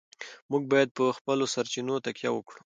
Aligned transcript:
موږ 0.51 0.63
باید 0.71 0.89
په 0.97 1.03
خپلو 1.17 1.45
سرچینو 1.53 1.95
تکیه 2.05 2.29
وکړو. 2.33 2.59